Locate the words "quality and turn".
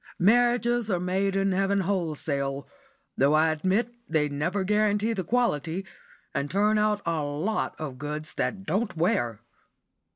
5.23-6.79